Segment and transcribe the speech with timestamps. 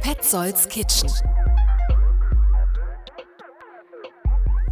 [0.00, 1.10] Petzolds Kitchen.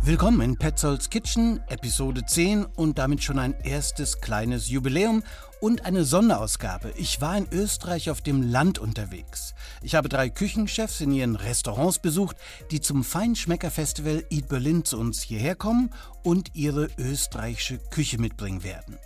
[0.00, 5.22] Willkommen in Petzolds Kitchen, Episode 10 und damit schon ein erstes kleines Jubiläum
[5.60, 6.94] und eine Sonderausgabe.
[6.96, 9.54] Ich war in Österreich auf dem Land unterwegs.
[9.82, 12.38] Ich habe drei Küchenchefs in ihren Restaurants besucht,
[12.70, 15.90] die zum Feinschmecker-Festival Eat Berlin zu uns hierher kommen
[16.22, 18.98] und ihre österreichische Küche mitbringen werden.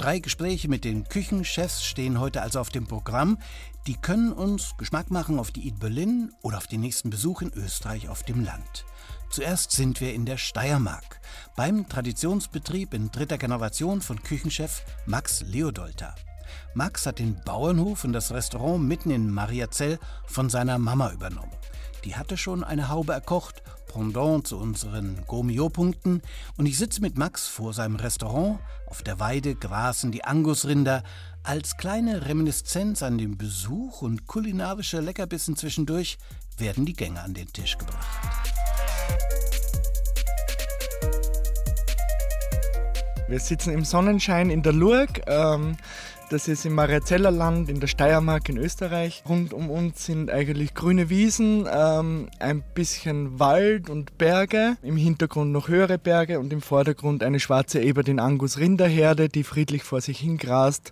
[0.00, 3.36] Drei Gespräche mit den Küchenchefs stehen heute also auf dem Programm.
[3.86, 7.52] Die können uns Geschmack machen auf die Eat Berlin oder auf den nächsten Besuch in
[7.52, 8.86] Österreich auf dem Land.
[9.28, 11.20] Zuerst sind wir in der Steiermark,
[11.54, 16.14] beim Traditionsbetrieb in dritter Generation von Küchenchef Max Leodolter.
[16.72, 21.52] Max hat den Bauernhof und das Restaurant mitten in Mariazell von seiner Mama übernommen.
[22.06, 26.22] Die hatte schon eine Haube erkocht, Pendant zu unseren Gourmillot-Punkten,
[26.56, 28.60] und ich sitze mit Max vor seinem Restaurant.
[28.86, 31.02] Auf der Weide grasen die Angusrinder.
[31.42, 36.18] Als kleine Reminiszenz an den Besuch und kulinarische Leckerbissen zwischendurch
[36.56, 38.06] werden die Gänge an den Tisch gebracht.
[43.30, 45.20] Wir sitzen im Sonnenschein in der Lurg.
[45.28, 45.76] Ähm,
[46.30, 49.22] das ist im Mariazeller Land in der Steiermark in Österreich.
[49.28, 54.76] Rund um uns sind eigentlich grüne Wiesen, ähm, ein bisschen Wald und Berge.
[54.82, 59.84] Im Hintergrund noch höhere Berge und im Vordergrund eine schwarze Eber, Angus Rinderherde, die friedlich
[59.84, 60.90] vor sich hingrast.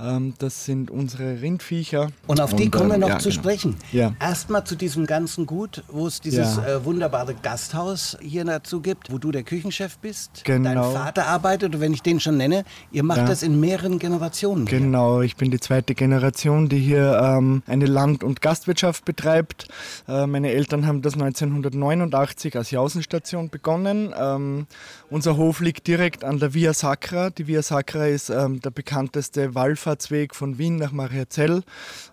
[0.00, 2.08] Ähm, das sind unsere Rindviecher.
[2.26, 3.40] Und auf die und, kommen wir noch ja, zu genau.
[3.42, 3.76] sprechen.
[3.92, 4.14] Ja.
[4.20, 6.66] Erstmal zu diesem ganzen Gut, wo es dieses Ja.
[6.66, 10.42] äh, wunderbare Gasthaus hier dazu gibt, wo du der Küchenchef bist.
[10.44, 10.68] Genau.
[10.92, 13.26] Dein Vater arbeitet, und wenn ich den schon nenne, ihr macht Ja.
[13.26, 14.66] das in mehreren Generationen.
[14.66, 14.78] hier.
[14.78, 19.68] Genau, ich bin die zweite Generation, die hier ähm, eine Land- und Gastwirtschaft betreibt.
[20.06, 24.14] Äh, meine Eltern haben das 1989 als Jausenstation begonnen.
[24.18, 24.66] Ähm,
[25.10, 27.30] unser Hof liegt direkt an der Via Sacra.
[27.30, 29.54] Die Via Sacra ist ähm, der bekannteste
[29.88, 31.62] Wallfahrtsweg von Wien nach Mariazell.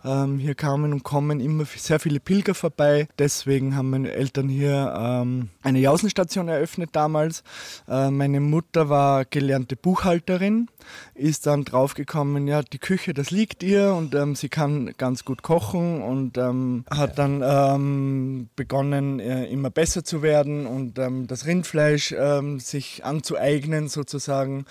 [0.03, 3.07] Ähm, hier kamen und kommen immer sehr viele Pilger vorbei.
[3.19, 7.43] Deswegen haben meine Eltern hier ähm, eine Jausenstation eröffnet damals.
[7.87, 10.69] Äh, meine Mutter war gelernte Buchhalterin,
[11.15, 15.41] ist dann draufgekommen, ja, die Küche, das liegt ihr und ähm, sie kann ganz gut
[15.41, 21.45] kochen und ähm, hat dann ähm, begonnen, äh, immer besser zu werden und ähm, das
[21.45, 22.15] Rindfleisch
[22.57, 24.65] sich anzueignen sozusagen.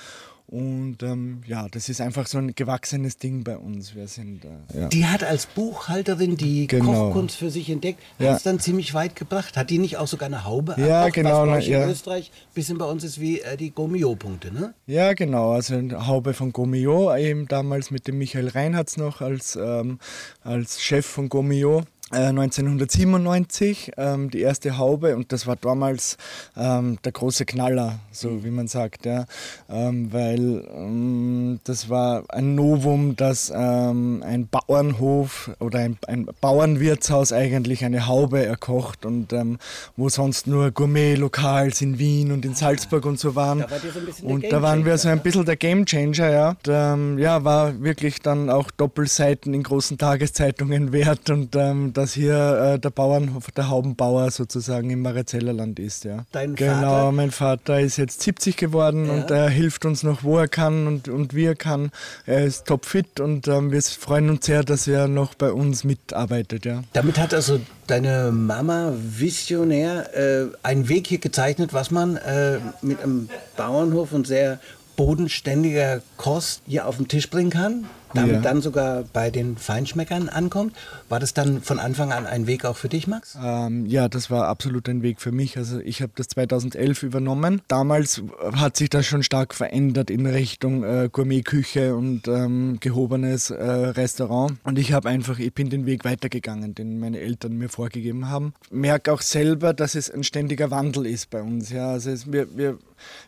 [0.46, 3.94] Und ähm, ja, das ist einfach so ein gewachsenes Ding bei uns.
[3.94, 4.88] Wir sind äh, ja.
[4.88, 7.06] Die hat als Buchhalterin die Genau.
[7.06, 8.30] Kochkunst für sich entdeckt, Ja.
[8.30, 9.56] hat es dann ziemlich weit gebracht.
[9.56, 11.84] Hat die nicht auch sogar eine Haube Ja, erkocht, genau, was euch ja.
[11.84, 14.74] in Österreich ein bisschen bei uns ist wie äh, die Gourmillot-Punkte, ne?
[14.86, 15.52] Ja, genau.
[15.52, 19.98] Also eine Haube von Gomio, eben damals mit dem Michael Reinhardt noch als, ähm,
[20.42, 21.84] als Chef von Gomio.
[22.12, 26.18] Äh, 1997 ähm, die erste Haube und das war damals
[26.54, 29.24] ähm, der große Knaller, so wie man sagt, ja.
[29.70, 37.32] ähm, weil ähm, das war ein Novum, dass ähm, ein Bauernhof oder ein, ein Bauernwirtshaus
[37.32, 39.58] eigentlich eine Haube erkocht und ähm,
[39.96, 43.60] wo sonst nur Gourmet-Lokals in Wien und in Salzburg und so waren.
[43.60, 46.92] Da ihr so und da waren wir so ein bisschen der Gamechanger, ja.
[46.92, 51.56] Und, ja, war wirklich dann auch Doppelseiten in großen Tageszeitungen wert und
[51.96, 56.24] dass hier äh, der Bauernhof, der Haubenbauer sozusagen im Marizellerland ist, ja.
[56.32, 57.12] Dein genau, Vater?
[57.12, 59.12] mein Vater ist jetzt 70 geworden Ja.
[59.14, 61.90] und er hilft uns noch, wo er kann und, und wie er kann.
[62.26, 66.64] Er ist topfit und ähm, wir freuen uns sehr, dass er noch bei uns mitarbeitet,
[66.66, 66.82] ja.
[66.92, 73.02] Damit hat also deine Mama visionär äh, einen Weg hier gezeichnet, was man äh, mit
[73.02, 74.58] einem Bauernhof und sehr
[74.96, 77.84] bodenständiger Kost hier auf den Tisch bringen kann,
[78.14, 78.40] damit Ja.
[78.40, 80.74] dann sogar bei den Feinschmeckern ankommt.
[81.14, 83.38] War das dann von Anfang an ein Weg auch für dich, Max?
[83.40, 85.56] Ähm, ja, das war absolut ein Weg für mich.
[85.56, 87.62] Also ich habe das 2011 übernommen.
[87.68, 88.20] Damals
[88.56, 94.58] hat sich das schon stark verändert in Richtung äh, Gourmetküche und ähm, gehobenes äh, Restaurant.
[94.64, 98.52] Und ich habe einfach, ich bin den Weg weitergegangen, den meine Eltern mir vorgegeben haben.
[98.72, 101.70] Merke auch selber, dass es ein ständiger Wandel ist bei uns.
[101.70, 102.76] Ja, also es, wir, wir,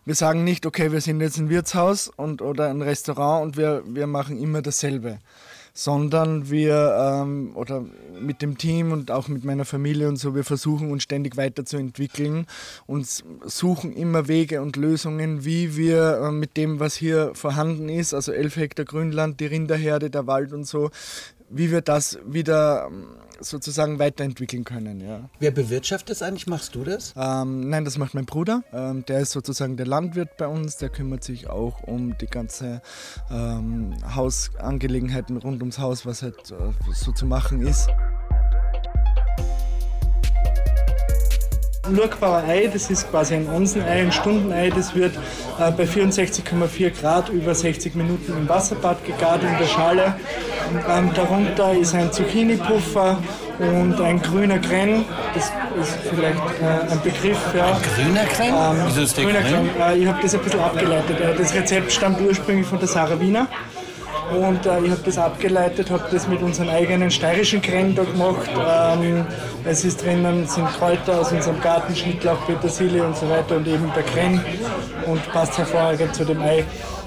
[0.05, 3.85] wir sagen nicht, okay, wir sind jetzt ein Wirtshaus und, oder ein Restaurant und wir,
[3.87, 5.21] wir machen immer dasselbe
[5.77, 7.85] sondern wir ähm, oder
[8.19, 12.47] mit dem Team und auch mit meiner Familie und so, wir versuchen uns ständig weiterzuentwickeln
[12.87, 13.07] und
[13.45, 18.33] suchen immer Wege und Lösungen, wie wir äh, mit dem, was hier vorhanden ist, also
[18.33, 20.91] 11 Hektar Grünland, die Rinderherde, der Wald und so,
[21.49, 23.07] wie wir das wieder ähm,
[23.41, 25.01] sozusagen weiterentwickeln können.
[25.01, 25.29] Ja.
[25.39, 26.47] Wer bewirtschaftet es eigentlich?
[26.47, 27.15] Machst du das?
[27.17, 28.63] Ähm, nein, das macht mein Bruder.
[28.73, 30.77] Ähm, der ist sozusagen der Landwirt bei uns.
[30.77, 32.81] Der kümmert sich auch um die ganze
[33.31, 37.89] ähm, Hausangelegenheiten rund ums Haus, was halt äh, so zu machen ist.
[41.91, 44.71] Lurkbauer-Ei, das ist quasi ein Onsenei, ein Stundenei.
[44.71, 45.15] Das wird
[45.59, 50.15] äh, bei 64,4 Grad über 60 Minuten im Wasserbad gegart in der Schale.
[50.89, 53.19] Ähm, darunter ist ein Zucchini-Puffer
[53.59, 55.05] und ein grüner Kren.
[55.35, 57.39] Das ist vielleicht äh, ein Begriff.
[57.57, 57.67] Ja.
[57.69, 58.49] Ein grüner Kren?
[58.49, 59.71] Ähm, Wieso ist der grüner Kren?
[59.81, 61.21] Äh, ich habe das ein bisschen abgeleitet.
[61.21, 63.47] Äh, das Rezept stammt ursprünglich von der Sarah Wiener.
[64.33, 68.51] Und äh, ich habe das abgeleitet, habe das mit unseren eigenen steirischen Kren da gemacht.
[68.59, 69.25] Ähm,
[69.65, 73.91] es ist drinnen, sind Kräuter aus unserem Garten, Schnittlauch, Petersilie und so weiter und eben
[73.95, 74.45] der Kren
[75.07, 76.65] und passt hervorragend zu dem Ei.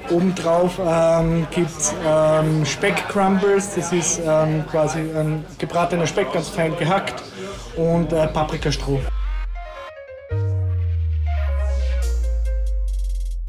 [0.09, 6.75] Obendrauf ähm, gibt es ähm, Speck-Crumbles, das ist ähm, quasi ein gebratener Speck, ganz fein
[6.77, 7.21] gehackt
[7.75, 8.99] und äh, Paprikastroh.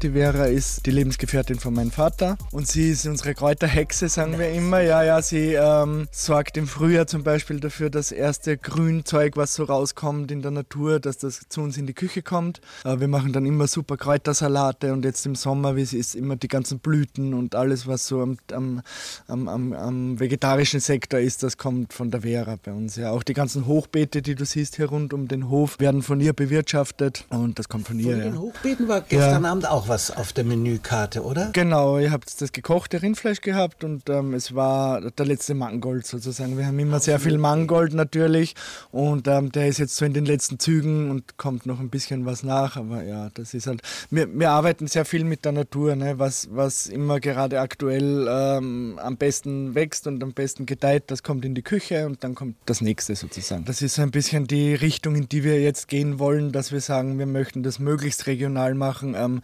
[0.01, 4.49] Die Vera ist die Lebensgefährtin von meinem Vater und sie ist unsere Kräuterhexe, sagen wir
[4.49, 4.81] immer.
[4.81, 9.63] Ja, ja, sie ähm, sorgt im Frühjahr zum Beispiel dafür, dass erste Grünzeug, was so
[9.63, 12.61] rauskommt in der Natur, dass das zu uns in die Küche kommt.
[12.83, 16.35] Äh, wir machen dann immer super Kräutersalate und jetzt im Sommer, wie es ist, immer
[16.35, 18.81] die ganzen Blüten und alles, was so am, am,
[19.27, 22.95] am, am vegetarischen Sektor ist, das kommt von der Vera bei uns.
[22.95, 26.19] Ja, auch die ganzen Hochbeete, die du siehst hier rund um den Hof, werden von
[26.19, 28.13] ihr bewirtschaftet und das kommt von, ihr.
[28.13, 28.39] Von den ja.
[28.39, 29.51] Hochbeeten war gestern ja.
[29.51, 31.49] Abend auch was auf der Menükarte, oder?
[31.51, 36.57] Genau, ihr habt das gekochte Rindfleisch gehabt und ähm, es war der letzte Mangold sozusagen.
[36.57, 38.55] Wir haben immer sehr viel Mangold natürlich
[38.93, 42.25] und ähm, der ist jetzt so in den letzten Zügen und kommt noch ein bisschen
[42.25, 42.77] was nach.
[42.77, 46.17] Aber ja, das ist halt, wir, wir arbeiten sehr viel mit der Natur, ne?
[46.17, 51.43] was, was immer gerade aktuell ähm, am besten wächst und am besten gedeiht, das kommt
[51.43, 53.65] in die Küche und dann kommt das nächste sozusagen.
[53.65, 57.19] Das ist ein bisschen die Richtung, in die wir jetzt gehen wollen, dass wir sagen,
[57.19, 59.15] wir möchten das möglichst regional machen.
[59.17, 59.41] Ähm,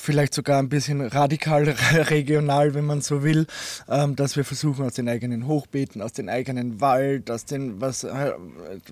[0.00, 1.64] vielleicht sogar ein bisschen radikal
[1.94, 3.46] regional, wenn man so will,
[3.88, 8.04] ähm, dass wir versuchen aus den eigenen Hochbeeten, aus dem eigenen Wald, aus den, was,
[8.04, 8.32] äh,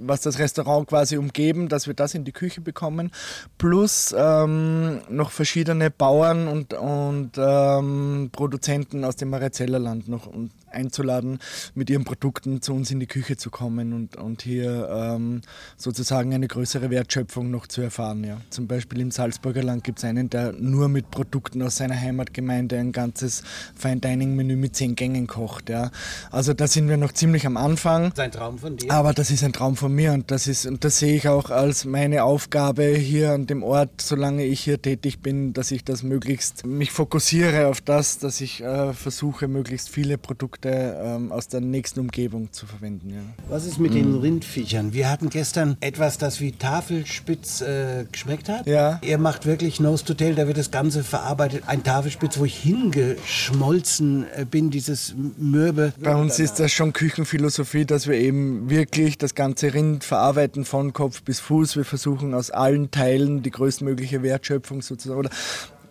[0.00, 3.10] was das Restaurant quasi umgeben, dass wir das in die Küche bekommen,
[3.56, 11.38] plus ähm, noch verschiedene Bauern und, und ähm, Produzenten aus dem Marizellerland noch und einzuladen,
[11.74, 15.42] mit ihren Produkten zu uns in die Küche zu kommen und, und hier ähm,
[15.76, 18.24] sozusagen eine größere Wertschöpfung noch zu erfahren.
[18.24, 18.40] Ja.
[18.50, 22.78] Zum Beispiel im Salzburger Land gibt es einen, der nur mit Produkten aus seiner Heimatgemeinde
[22.78, 23.42] ein ganzes
[23.74, 25.68] Fine Dining Menü mit zehn Gängen kocht.
[25.68, 25.90] Ja.
[26.30, 28.10] Also da sind wir noch ziemlich am Anfang.
[28.10, 28.90] Das ist ein Traum von dir.
[28.90, 31.50] Aber das ist ein Traum von mir und das ist und das sehe ich auch
[31.50, 36.02] als meine Aufgabe hier an dem Ort, solange ich hier tätig bin, dass ich das
[36.02, 41.48] möglichst mich fokussiere auf das, dass ich äh, versuche, möglichst viele Produkte Produkte ähm, aus
[41.48, 43.10] der nächsten Umgebung zu verwenden.
[43.10, 43.20] Ja.
[43.48, 43.96] Was ist mit mhm.
[43.96, 44.92] den Rindviechern?
[44.92, 48.66] Wir hatten gestern etwas, das wie Tafelspitz äh, geschmeckt hat.
[48.66, 48.98] Ja.
[49.02, 51.64] Er macht wirklich Nose to Tail, da wird das Ganze verarbeitet.
[51.66, 55.92] Ein Tafelspitz, wo ich hingeschmolzen äh, bin, dieses Mürbe.
[56.00, 60.92] Bei uns ist das schon Küchenphilosophie, dass wir eben wirklich das ganze Rind verarbeiten von
[60.92, 61.76] Kopf bis Fuß.
[61.76, 65.20] Wir versuchen aus allen Teilen die größtmögliche Wertschöpfung sozusagen.
[65.20, 65.30] Oder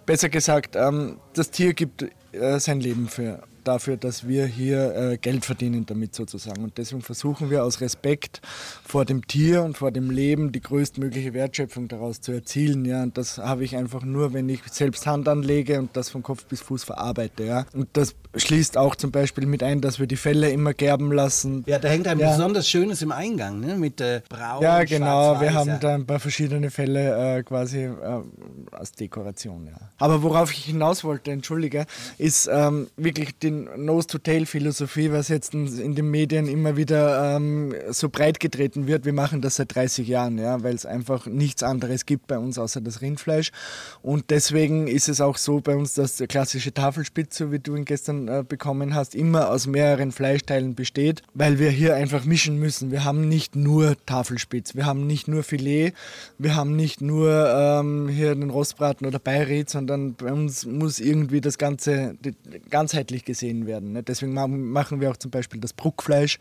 [0.05, 5.17] besser gesagt, ähm, das Tier gibt äh, sein Leben für dafür, dass wir hier äh,
[5.17, 6.63] Geld verdienen damit sozusagen.
[6.63, 8.41] Und deswegen versuchen wir aus Respekt
[8.85, 12.85] vor dem Tier und vor dem Leben die größtmögliche Wertschöpfung daraus zu erzielen.
[12.85, 13.03] Ja.
[13.03, 16.45] Und das habe ich einfach nur, wenn ich selbst Hand anlege und das von Kopf
[16.45, 17.43] bis Fuß verarbeite.
[17.43, 17.65] Ja.
[17.73, 21.63] Und das schließt auch zum Beispiel mit ein, dass wir die Felle immer gerben lassen.
[21.67, 22.31] Ja, da hängt ein ja.
[22.31, 23.75] besonders Schönes im Eingang, ne?
[23.75, 24.61] mit äh, Braun.
[24.61, 25.39] Ja, genau.
[25.39, 27.91] Wir haben da ein paar verschiedene Fälle äh, quasi äh,
[28.71, 29.67] als Dekoration.
[29.67, 29.77] Ja.
[29.97, 31.85] Aber worauf ich hinaus wollte, entschuldige,
[32.17, 38.39] ist ähm, wirklich den Nose-to-Tail-Philosophie, was jetzt in den Medien immer wieder ähm, so breit
[38.39, 39.05] getreten wird.
[39.05, 42.57] Wir machen das seit 30 Jahren, ja, weil es einfach nichts anderes gibt bei uns
[42.57, 43.51] außer das Rindfleisch.
[44.01, 47.75] Und deswegen ist es auch so bei uns, dass der klassische Tafelspitz, so wie du
[47.75, 52.57] ihn gestern äh, bekommen hast, immer aus mehreren Fleischteilen besteht, weil wir hier einfach mischen
[52.59, 52.91] müssen.
[52.91, 55.93] Wir haben nicht nur Tafelspitz, wir haben nicht nur Filet,
[56.37, 61.41] wir haben nicht nur ähm, hier den Rostbraten oder Beiret, sondern bei uns muss irgendwie
[61.41, 62.15] das Ganze
[62.69, 63.93] ganzheitlich gesehen gesehen werden.
[63.93, 64.03] Ne?
[64.03, 66.37] Deswegen machen wir auch zum Beispiel das Bruckfleisch,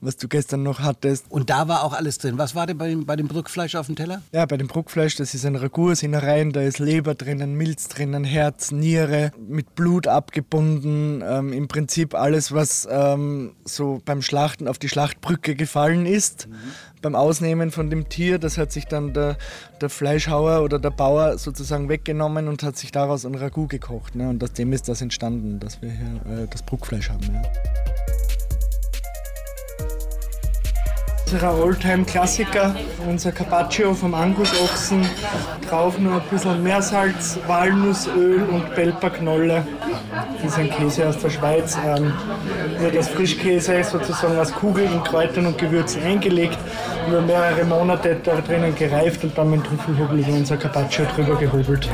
[0.00, 1.26] was du gestern noch hattest.
[1.30, 2.38] Und da war auch alles drin.
[2.38, 4.22] Was war denn bei, bei dem Bruckfleisch auf dem Teller?
[4.32, 7.88] Ja, bei dem Bruckfleisch, das ist ein Ragout aus Innereien, da ist Leber drinnen, Milz
[7.88, 11.22] drinnen, Herz, Niere, mit Blut abgebunden.
[11.26, 16.48] Ähm, Im Prinzip alles, was ähm, so beim Schlachten auf die Schlachtbrücke gefallen ist.
[16.48, 16.54] Mhm.
[17.02, 19.36] Beim Ausnehmen von dem Tier, das hat sich dann der,
[19.80, 24.14] der Fleischhauer oder der Bauer sozusagen weggenommen und hat sich daraus ein Ragout gekocht.
[24.14, 24.28] Ne?
[24.28, 27.22] Und aus dem ist das entstanden, dass wir hier äh, das Bruckfleisch haben.
[27.32, 27.42] Ja.
[31.32, 32.76] Unser Oldtime-Klassiker,
[33.08, 35.04] unser Carpaccio vom Angusochsen.
[35.68, 39.66] Drauf nur ein bisschen Meersalz, Walnussöl und Belperknolle.
[40.40, 41.76] Das ist ein Käse aus der Schweiz.
[41.84, 42.12] Ähm,
[42.80, 46.58] als Frischkäse sozusagen aus Kugeln, in Kräutern und Gewürzen eingelegt,
[47.08, 51.88] über mehrere Monate da drinnen gereift und dann mit Trüffelhobel über unser Carpaccio drüber gehobelt.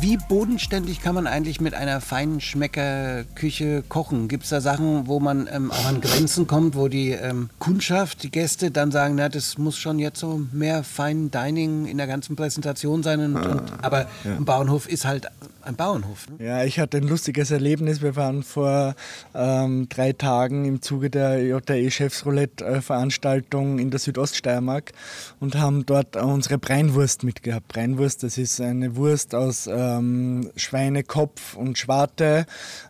[0.00, 4.28] Wie bodenständig kann man eigentlich mit einer feinen Schmeckerküche kochen?
[4.28, 8.22] Gibt es da Sachen, wo man ähm, auch an Grenzen kommt, wo die ähm, Kundschaft,
[8.22, 12.06] die Gäste dann sagen, na, das muss schon jetzt so mehr Fine Dining in der
[12.06, 13.20] ganzen Präsentation sein.
[13.20, 14.36] Und, ah, und, aber ja.
[14.36, 15.26] ein Bauernhof ist halt
[15.68, 16.28] ein Bauernhof.
[16.28, 16.44] Ne?
[16.44, 18.02] Ja, ich hatte ein lustiges Erlebnis.
[18.02, 18.94] Wir waren vor
[19.34, 24.92] ähm, drei Tagen im Zuge der JE Chefsroulette-Veranstaltung in der Südoststeiermark
[25.40, 27.68] und haben dort unsere Breinwurst mitgehabt.
[27.68, 32.46] Breinwurst, das ist eine Wurst aus ähm, Schweinekopf und Schwarte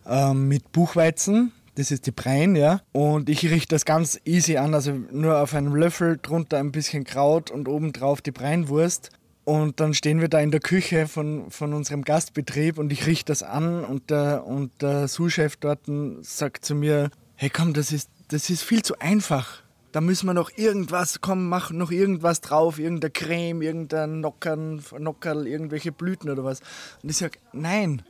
[0.07, 1.51] ähm, mit Buchweizen.
[1.75, 2.81] Das ist die Brein, ja.
[2.91, 7.03] Und ich richte das ganz easy an, also nur auf einem Löffel, drunter ein bisschen
[7.03, 9.11] Kraut und obendrauf die Breinwurst.
[9.49, 13.31] Und dann stehen wir da in der Küche von, von unserem Gastbetrieb und ich richte
[13.31, 15.79] das an und der, und der Sous-Chef dort
[16.21, 19.63] sagt zu mir, hey komm, das ist, das ist viel zu einfach.
[19.91, 25.91] Da müssen wir noch irgendwas, komm, mach noch irgendwas drauf, irgendeine Creme, irgendein Nockerl, irgendwelche
[25.91, 26.59] Blüten oder was.
[27.01, 28.03] Und ich sage, nein,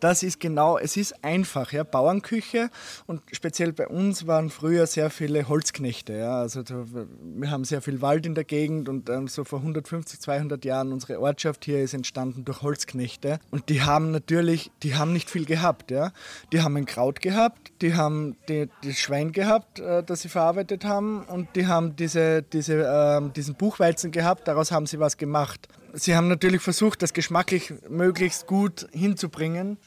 [0.00, 2.70] das ist genau, es ist einfach, ja, Bauernküche
[3.06, 8.00] und speziell bei uns waren früher sehr viele Holzknechte, ja, also wir haben sehr viel
[8.00, 11.94] Wald in der Gegend und ähm, so vor 150, 200 Jahren unsere Ortschaft hier ist
[11.94, 16.12] entstanden durch Holzknechte und die haben natürlich, die haben nicht viel gehabt, ja,
[16.52, 20.84] die haben ein Kraut gehabt, die haben die, das Schwein gehabt, äh, das sie verarbeitet
[20.84, 25.68] haben und die haben diese, diese, äh, diesen Buchweizen gehabt, daraus haben sie was gemacht
[25.92, 29.78] Sie haben natürlich versucht, das geschmacklich möglichst gut hinzubringen.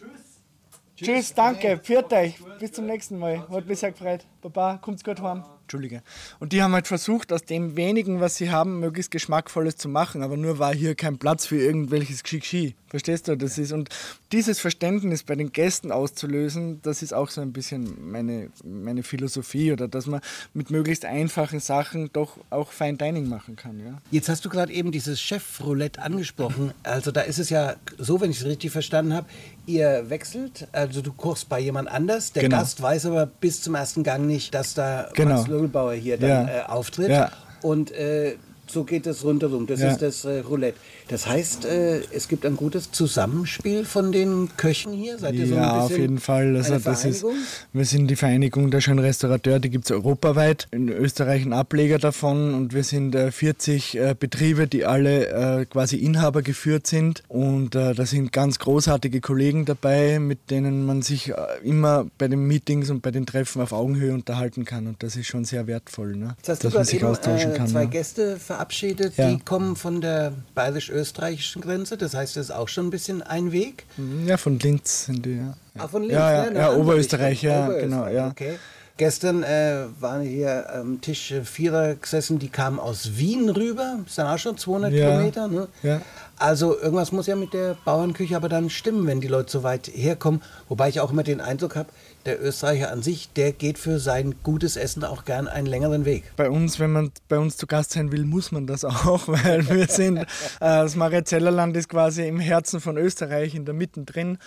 [0.96, 3.48] Tschüss, Tschüss danke, pfiat euch, bis zum nächsten Mal.
[3.50, 4.26] Hat mich sehr gefreut.
[4.42, 5.44] Baba, kommt's gut heim.
[5.64, 6.04] Entschuldige.
[6.40, 10.22] Und die haben halt versucht, aus dem wenigen, was sie haben, möglichst geschmackvolles zu machen.
[10.22, 12.76] Aber nur war hier kein Platz für irgendwelches Gschi.
[12.94, 13.36] Verstehst du?
[13.36, 13.90] Das ist, und
[14.32, 19.72] dieses Verständnis bei den Gästen auszulösen, das ist auch so ein bisschen meine, meine Philosophie
[19.72, 20.22] oder dass man
[20.54, 23.80] mit möglichst einfachen Sachen doch auch Fine Dining machen kann.
[23.80, 24.00] Ja?
[24.12, 26.72] Jetzt hast du gerade eben dieses Chef-Roulette angesprochen.
[26.84, 29.28] Also da ist es ja so, wenn ich es richtig verstanden habe,
[29.66, 32.58] ihr wechselt, also du kochst bei jemand anders, der genau.
[32.58, 35.38] Gast weiß aber bis zum ersten Gang nicht, dass da genau.
[35.38, 36.62] Max Lögelbauer hier dann ja.
[36.62, 37.10] äh, auftritt.
[37.10, 37.32] Ja.
[37.62, 38.36] Und äh,
[38.68, 39.68] so geht es rundherum.
[39.68, 39.92] Das ja.
[39.92, 40.78] ist das äh, Roulette.
[41.10, 45.18] Das heißt, äh, es gibt ein gutes Zusammenspiel von den Köchen hier?
[45.18, 46.56] Seid ihr so ja, auf jeden Fall.
[46.56, 47.26] Also das ist,
[47.74, 50.68] wir sind die Vereinigung der schönen Restaurateur, die gibt es europaweit.
[50.72, 55.66] In Österreich ein Ableger davon und wir sind äh, 40 äh, Betriebe, die alle äh,
[55.66, 57.24] quasi Inhaber geführt sind.
[57.28, 62.48] Und äh, da sind ganz großartige Kollegen dabei, mit denen man sich immer bei den
[62.48, 64.88] Meetings und bei den Treffen auf Augenhöhe unterhalten kann.
[64.88, 66.36] Und das ist schon sehr wertvoll, ne?
[66.46, 67.68] dass man sich austauschen kann.
[67.68, 67.90] zwei ja.
[67.90, 69.30] Gäste verabschiedet, ja.
[69.30, 71.98] die kommen von der bayerisch österreichischen Grenze.
[71.98, 73.86] Das heißt, das ist auch schon ein bisschen ein Weg.
[73.98, 75.56] Mhm, ja, von Linz sind die, ja.
[75.78, 76.60] Ah, von Linz, ja, ja, ne?
[76.60, 78.28] ja Oberösterreich, ja, Oberösterreich, genau, ja.
[78.28, 78.60] Okay.
[78.96, 83.98] Gestern äh, waren hier am Tisch Vierer gesessen, die kamen aus Wien rüber.
[84.06, 85.48] Das sind auch schon 200 ja, Kilometer.
[85.48, 85.68] Ne?
[85.82, 86.00] Ja.
[86.38, 89.88] Also irgendwas muss ja mit der Bauernküche aber dann stimmen, wenn die Leute so weit
[89.94, 90.42] herkommen.
[90.68, 91.90] Wobei ich auch immer den Eindruck habe,
[92.26, 96.24] der Österreicher an sich, der geht für sein gutes Essen auch gern einen längeren Weg.
[96.36, 99.70] Bei uns, wenn man bei uns zu Gast sein will, muss man das auch, weil
[99.70, 100.26] wir sind, äh,
[100.60, 104.38] das Mariazellerland ist quasi im Herzen von Österreich, in der Mitte drin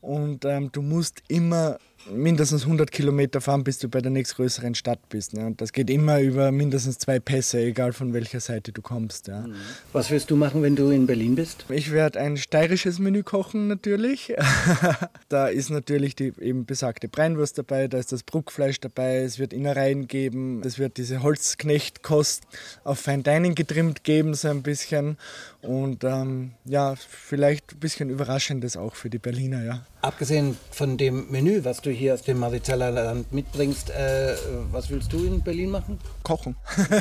[0.00, 1.78] und ähm, du musst immer
[2.10, 5.34] mindestens 100 Kilometer fahren, bis du bei der nächstgrößeren Stadt bist.
[5.34, 5.46] Ne?
[5.46, 9.28] Und das geht immer über mindestens zwei Pässe, egal von welcher Seite du kommst.
[9.28, 9.40] Ja.
[9.40, 9.54] Mhm.
[9.92, 11.64] Was wirst du machen, wenn du in Berlin bist?
[11.68, 14.34] Ich werde ein steirisches Menü kochen natürlich.
[15.28, 19.52] da ist natürlich die eben besagte Breinwurst dabei, da ist das Bruckfleisch dabei, es wird
[19.52, 22.44] Innereien geben, es wird diese Holzknechtkost
[22.84, 25.16] auf Fine Dining getrimmt geben, so ein bisschen.
[25.66, 29.86] Und ähm, ja, vielleicht ein bisschen Überraschendes auch für die Berliner, ja.
[30.02, 34.34] Abgesehen von dem Menü, was du hier aus dem Marizellerland mitbringst, äh,
[34.70, 35.98] was willst du in Berlin machen?
[36.22, 36.56] Kochen.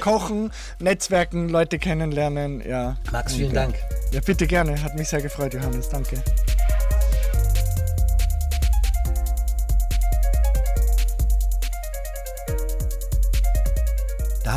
[0.00, 2.96] Kochen, Netzwerken, Leute kennenlernen, ja.
[3.10, 3.74] Max, vielen Und, Dank.
[4.12, 4.80] Ja, bitte gerne.
[4.80, 5.88] Hat mich sehr gefreut, Johannes.
[5.88, 6.22] Danke.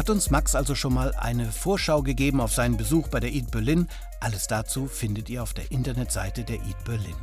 [0.01, 3.51] Hat uns Max also schon mal eine Vorschau gegeben auf seinen Besuch bei der Eat
[3.51, 3.88] Berlin.
[4.20, 7.15] Alles dazu findet ihr auf der Internetseite der Eat Berlin.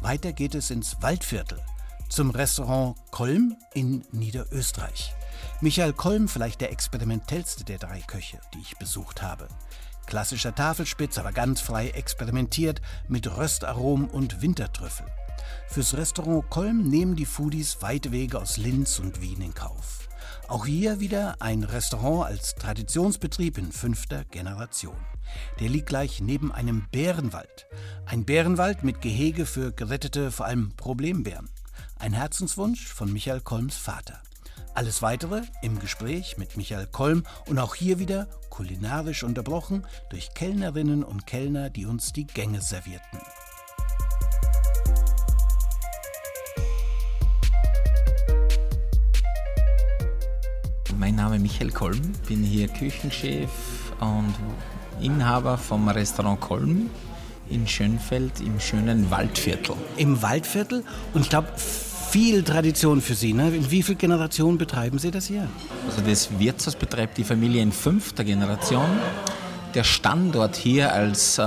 [0.00, 1.60] Weiter geht es ins Waldviertel,
[2.08, 5.14] zum Restaurant Kolm in Niederösterreich.
[5.60, 9.46] Michael Kolm vielleicht der experimentellste der drei Köche, die ich besucht habe.
[10.06, 15.06] Klassischer Tafelspitz, aber ganz frei experimentiert mit Röstaromen und Wintertrüffel.
[15.68, 19.99] Fürs Restaurant Kolm nehmen die Foodies weite Wege aus Linz und Wien in Kauf.
[20.50, 24.96] Auch hier wieder ein Restaurant als Traditionsbetrieb in fünfter Generation.
[25.60, 27.68] Der liegt gleich neben einem Bärenwald.
[28.04, 31.48] Ein Bärenwald mit Gehege für gerettete, vor allem Problembären.
[32.00, 34.20] Ein Herzenswunsch von Michael Kolms Vater.
[34.74, 41.04] Alles weitere im Gespräch mit Michael Kolm und auch hier wieder kulinarisch unterbrochen durch Kellnerinnen
[41.04, 43.20] und Kellner, die uns die Gänge servierten.
[51.00, 53.48] Mein Name ist Michael Kolm, bin hier Küchenchef
[54.00, 54.34] und
[55.00, 56.90] Inhaber vom Restaurant Kolm
[57.48, 59.76] in Schönfeld im schönen Waldviertel.
[59.96, 63.32] Im Waldviertel und ich glaube viel Tradition für Sie.
[63.32, 63.48] Ne?
[63.48, 65.48] In wie viel Generationen betreiben Sie das hier?
[65.86, 68.90] Also das Wirtshaus betreibt die Familie in fünfter Generation.
[69.72, 71.42] Der Standort hier als äh,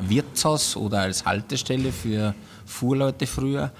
[0.00, 2.34] Wirtshaus oder als Haltestelle für
[2.66, 3.70] Fuhrleute früher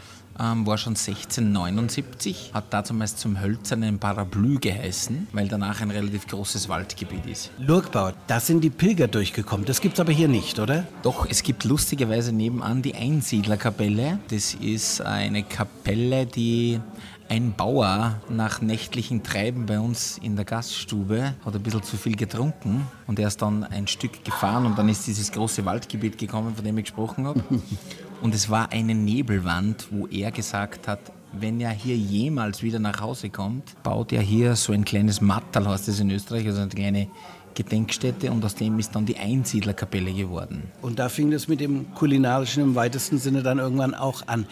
[0.40, 6.68] ähm, war schon 1679, hat damals zum hölzernen Parapluie geheißen, weil danach ein relativ großes
[6.68, 7.50] Waldgebiet ist.
[7.58, 9.66] Lurkbau, da sind die Pilger durchgekommen.
[9.66, 10.86] Das gibt es aber hier nicht, oder?
[11.02, 14.18] Doch, es gibt lustigerweise nebenan die Einsiedlerkapelle.
[14.28, 16.80] Das ist eine Kapelle, die
[17.28, 22.16] ein Bauer nach nächtlichen Treiben bei uns in der Gaststube hat ein bisschen zu viel
[22.16, 26.56] getrunken und er ist dann ein Stück gefahren und dann ist dieses große Waldgebiet gekommen,
[26.56, 27.44] von dem ich gesprochen habe.
[28.22, 31.00] Und es war eine Nebelwand, wo er gesagt hat,
[31.32, 35.66] wenn er hier jemals wieder nach Hause kommt, baut er hier so ein kleines Mattal,
[35.66, 37.08] heißt das in Österreich, also eine kleine
[37.54, 40.70] Gedenkstätte und aus dem ist dann die Einsiedlerkapelle geworden.
[40.82, 44.46] Und da fing es mit dem kulinarischen im weitesten Sinne dann irgendwann auch an.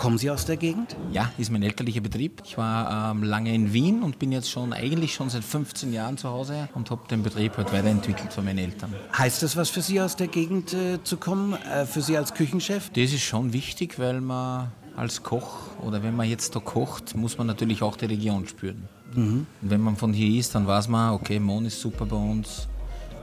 [0.00, 0.96] Kommen Sie aus der Gegend?
[1.12, 2.40] Ja, ist mein elterlicher Betrieb.
[2.46, 6.16] Ich war ähm, lange in Wien und bin jetzt schon eigentlich schon seit 15 Jahren
[6.16, 8.94] zu Hause und habe den Betrieb halt weiterentwickelt von meinen Eltern.
[9.18, 12.32] Heißt das was für Sie aus der Gegend äh, zu kommen, äh, für Sie als
[12.32, 12.88] Küchenchef?
[12.94, 17.38] Das ist schon wichtig, weil man als Koch oder wenn man jetzt da kocht, muss
[17.38, 18.88] man natürlich auch die Region spüren.
[19.14, 19.46] Mhm.
[19.62, 22.68] Und wenn man von hier ist, dann weiß man, okay, Mohn ist super bei uns,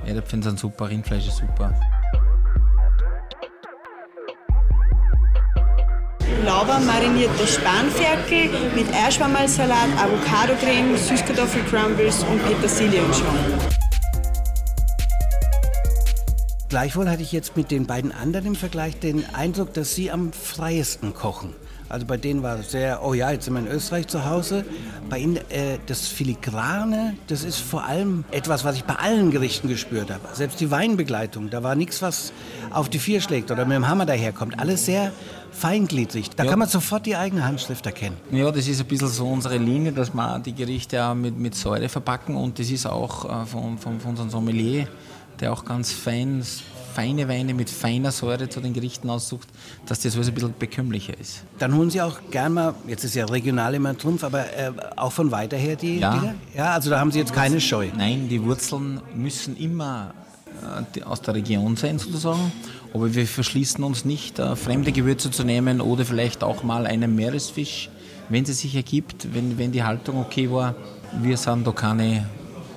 [0.06, 1.74] Erdäpfel sind super, Rindfleisch ist super.
[6.46, 13.77] Lauber marinierte Spanferkel mit Eierschwammerlsalat, Avocado-Creme, Süßkartoffel-Crumbles und Petersilienschaum.
[16.70, 20.34] Gleichwohl hatte ich jetzt mit den beiden anderen im Vergleich den Eindruck, dass sie am
[20.34, 21.54] freiesten kochen.
[21.88, 24.66] Also bei denen war es sehr, oh ja, jetzt sind wir in Österreich zu Hause.
[25.10, 29.70] Bei ihnen äh, das Filigrane, das ist vor allem etwas, was ich bei allen Gerichten
[29.70, 30.28] gespürt habe.
[30.34, 32.34] Selbst die Weinbegleitung, da war nichts, was
[32.72, 34.60] auf die Vier schlägt oder mit dem Hammer daherkommt.
[34.60, 35.14] Alles sehr
[35.52, 36.32] feingliedrig.
[36.32, 36.50] Da ja.
[36.50, 38.18] kann man sofort die eigene Handschrift erkennen.
[38.32, 41.56] Ja, das ist ein bisschen so unsere Linie, dass wir die Gerichte auch mit, mit
[41.56, 44.90] Säure verpacken und das ist auch äh, von, von, von unserem Sommelier,
[45.40, 46.44] der auch ganz fein
[46.98, 49.48] feine Weine mit feiner Säure zu den Gerichten aussucht,
[49.86, 51.44] dass das alles ein bisschen bekömmlicher ist.
[51.60, 54.72] Dann holen Sie auch gern mal, jetzt ist ja regional immer ein Trumpf, aber äh,
[54.96, 56.16] auch von weiter her die ja.
[56.16, 56.34] Dinge?
[56.56, 57.90] Ja, also da haben Sie jetzt keine Scheu.
[57.96, 60.16] Nein, die Wurzeln müssen immer
[60.96, 62.52] äh, aus der Region sein sozusagen,
[62.92, 67.14] aber wir verschließen uns nicht, äh, fremde Gewürze zu nehmen oder vielleicht auch mal einen
[67.14, 67.92] Meeresfisch,
[68.30, 70.74] wenn es sich ergibt, wenn, wenn die Haltung okay war.
[71.22, 72.28] Wir sind da keine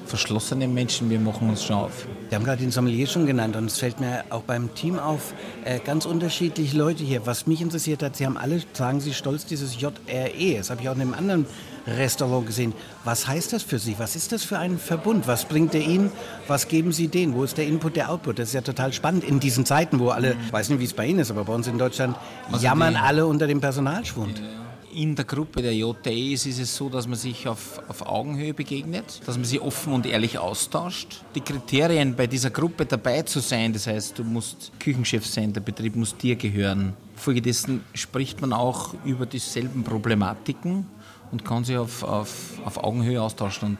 [0.05, 2.07] verschlossenen Menschen, wir machen uns schon auf.
[2.31, 5.35] Sie haben gerade den Sommelier schon genannt und es fällt mir auch beim Team auf,
[5.65, 7.27] äh, ganz unterschiedliche Leute hier.
[7.27, 10.57] Was mich interessiert hat, Sie haben alle, sagen Sie stolz, dieses JRE.
[10.57, 11.45] Das habe ich auch in einem anderen
[11.89, 12.73] Restaurant gesehen.
[13.03, 13.97] Was heißt das für Sie?
[13.99, 15.27] Was ist das für ein Verbund?
[15.27, 16.13] Was bringt er Ihnen?
[16.47, 17.35] Was geben Sie denen?
[17.35, 18.39] Wo ist der Input, der Output?
[18.39, 20.95] Das ist ja total spannend in diesen Zeiten, wo alle, ich weiß nicht, wie es
[20.95, 22.17] bei Ihnen ist, aber bei uns in Deutschland
[22.53, 24.39] also jammern alle unter dem Personalschwund.
[24.39, 28.55] Ja in der Gruppe der JTEs ist es so, dass man sich auf, auf Augenhöhe
[28.55, 31.23] begegnet, dass man sich offen und ehrlich austauscht.
[31.35, 35.61] Die Kriterien bei dieser Gruppe dabei zu sein, das heißt, du musst Küchenchef sein, der
[35.61, 36.95] Betrieb muss dir gehören.
[37.15, 40.87] Folgedessen spricht man auch über dieselben Problematiken
[41.31, 43.71] und kann sich auf, auf, auf Augenhöhe austauschen.
[43.71, 43.79] Und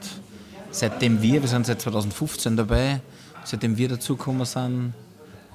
[0.71, 3.01] seitdem wir, wir sind seit 2015 dabei,
[3.45, 4.95] seitdem wir dazugekommen sind,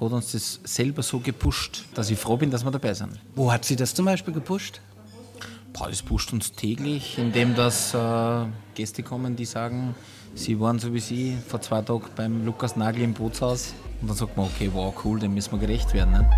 [0.00, 3.18] hat uns das selber so gepusht, dass ich froh bin, dass wir dabei sind.
[3.34, 4.80] Wo hat Sie das zum Beispiel gepusht?
[5.84, 9.94] Das pusht uns täglich, indem dass äh, Gäste kommen, die sagen,
[10.34, 13.74] sie waren so wie Sie vor zwei Tagen beim Lukas Nagel im Bootshaus.
[14.00, 16.12] Und dann sagt man, okay, wow, cool, dem müssen wir gerecht werden.
[16.12, 16.30] Ne?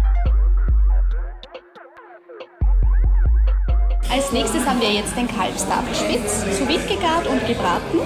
[4.10, 8.00] Als nächstes haben wir jetzt den Kalbstafelspitz, sous gegart und gebraten.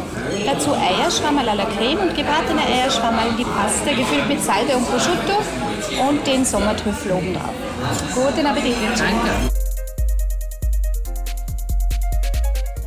[0.45, 4.87] Dazu Eierschwammerl à la Creme und gebratene Eierschwammerl in die Paste, gefüllt mit Salbe und
[4.89, 5.39] Prosciutto
[6.09, 7.55] und den Sommertrüffel oben drauf.
[8.15, 8.77] Guten Appetit.
[8.99, 9.62] Danke.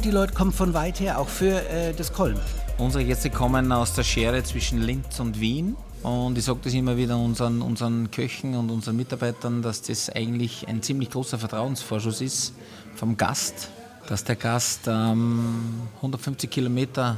[0.05, 2.35] Die Leute kommen von weit her, auch für äh, das Kolm.
[2.77, 5.75] Unsere Gäste kommen aus der Schere zwischen Linz und Wien.
[6.03, 10.67] Und ich sage das immer wieder unseren, unseren Köchen und unseren Mitarbeitern, dass das eigentlich
[10.67, 12.53] ein ziemlich großer Vertrauensvorschuss ist
[12.93, 13.69] vom Gast,
[14.07, 17.17] dass der Gast ähm, 150 Kilometer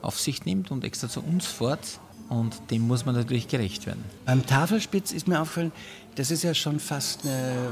[0.00, 2.00] auf sich nimmt und extra zu uns fährt.
[2.30, 4.02] Und dem muss man natürlich gerecht werden.
[4.24, 5.72] Beim Tafelspitz ist mir aufgefallen,
[6.14, 7.70] das ist ja schon fast eine,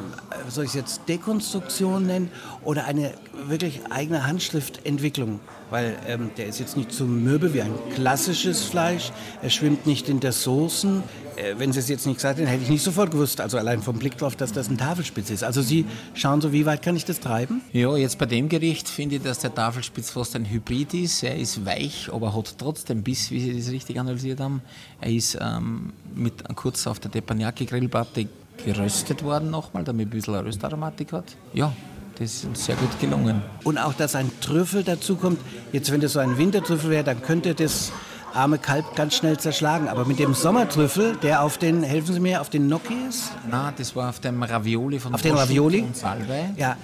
[0.48, 2.30] soll ich es jetzt Dekonstruktion nennen
[2.64, 3.12] oder eine
[3.46, 5.40] wirklich eigene Handschriftentwicklung.
[5.68, 9.12] Weil ähm, der ist jetzt nicht so mürbe wie ein klassisches Fleisch.
[9.42, 11.02] Er schwimmt nicht in der Soßen.
[11.40, 13.40] Äh, wenn Sie es jetzt nicht gesagt hätten, hätte ich nicht sofort gewusst.
[13.40, 15.44] Also allein vom Blick drauf, dass das ein Tafelspitz ist.
[15.44, 17.62] Also Sie schauen so, wie weit kann ich das treiben?
[17.72, 21.22] Ja, jetzt bei dem Gericht finde ich, dass der Tafelspitz fast ein Hybrid ist.
[21.22, 24.62] Er ist weich, aber hat trotzdem Biss, wie Sie das richtig analysiert haben.
[25.00, 28.28] Er ist ähm, mit kurz auf der Teppanyaki-Grillplatte
[28.64, 31.24] geröstet worden nochmal, damit ein bisschen Röstaromatik hat.
[31.54, 31.72] Ja,
[32.18, 33.42] das ist uns sehr gut gelungen.
[33.64, 35.38] Und auch, dass ein Trüffel dazu kommt.
[35.72, 37.92] Jetzt, wenn das so ein Wintertrüffel wäre, dann könnte das
[38.34, 39.88] arme Kalb ganz schnell zerschlagen.
[39.88, 43.32] Aber mit dem Sommertrüffel, der auf den, helfen Sie mir, auf den Gnocchi ist?
[43.50, 45.82] Na, das war auf dem Ravioli von Auf den Ravioli?
[45.82, 46.50] und Salbei.
[46.56, 46.76] Ja,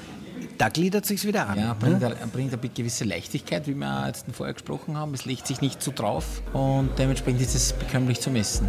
[0.58, 1.58] da gliedert sich's wieder an.
[1.58, 2.06] Ja, bringt, ne?
[2.06, 5.14] eine, bringt eine gewisse Leichtigkeit, wie wir jetzt vorher gesprochen haben.
[5.14, 8.68] Es legt sich nicht zu drauf und dementsprechend ist es bekömmlich zum Essen.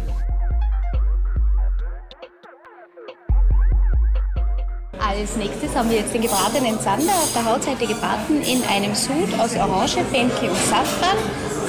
[5.00, 9.38] Als nächstes haben wir jetzt den gebratenen Zander auf der Hautseite gebraten in einem Sud
[9.38, 11.16] aus Orange, Fenchel und Safran.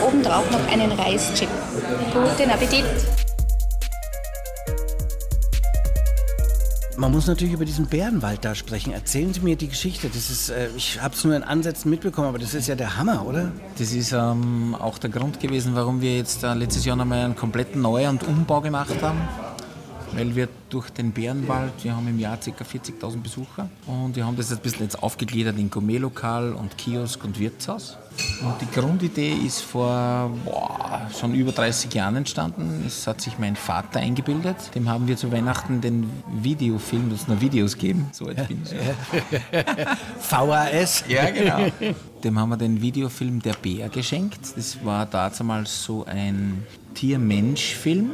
[0.06, 1.50] Obendrauf noch einen Reischip.
[2.14, 2.86] Guten Appetit!
[6.98, 8.92] Man muss natürlich über diesen Bärenwald da sprechen.
[8.92, 10.10] Erzählen Sie mir die Geschichte.
[10.10, 12.98] Das ist, äh, ich habe es nur in Ansätzen mitbekommen, aber das ist ja der
[12.98, 13.52] Hammer, oder?
[13.78, 17.36] Das ist ähm, auch der Grund gewesen, warum wir jetzt äh, letztes Jahr nochmal einen
[17.36, 19.20] kompletten Neu- und Umbau gemacht haben.
[20.14, 22.50] Weil wir durch den Bärenwald, wir haben im Jahr ca.
[22.50, 27.24] 40.000 Besucher und wir haben das jetzt ein bisschen jetzt aufgegliedert in Gourmetlokal und Kiosk
[27.24, 27.98] und Wirtshaus.
[28.42, 32.84] Und die Grundidee ist vor boah, schon über 30 Jahren entstanden.
[32.88, 34.56] Es hat sich mein Vater eingebildet.
[34.76, 36.10] Dem haben wir zu Weihnachten den
[36.42, 38.10] Videofilm, das nur Videos geben.
[38.12, 38.72] So alt bin ich.
[40.20, 41.04] VHS.
[41.08, 41.72] Ja, genau.
[42.24, 44.40] Dem haben wir den Videofilm Der Bär geschenkt.
[44.56, 46.64] Das war damals so ein
[46.96, 48.12] Tier-Mensch-Film.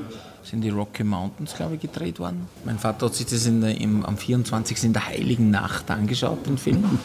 [0.51, 2.47] In die Rocky Mountains, glaube ich, gedreht worden.
[2.65, 4.83] Mein Vater hat sich das der, im, am 24.
[4.83, 6.99] in der Heiligen Nacht angeschaut, den Film.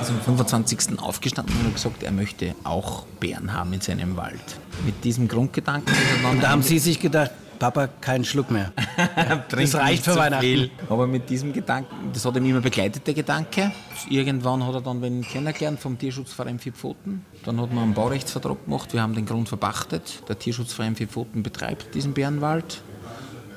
[0.00, 0.98] Ist am 25.
[1.00, 4.40] aufgestanden und hat gesagt, er möchte auch Bären haben in seinem Wald.
[4.84, 5.94] Mit diesem Grundgedanken
[6.30, 8.72] Und da haben Sie sich gedacht, Papa, keinen Schluck mehr.
[9.50, 10.70] das reicht für Weihnachten.
[10.88, 13.72] Aber mit diesem Gedanken, das hat ihm immer begleitet, der Gedanke.
[14.08, 17.24] Irgendwann hat er dann wen kennengelernt vom Tierschutzverein Vier Pfoten.
[17.44, 20.22] Dann hat man einen Baurechtsvertrag gemacht, wir haben den Grund verpachtet.
[20.28, 22.82] Der Tierschutzverein Vier Pfoten betreibt diesen Bärenwald.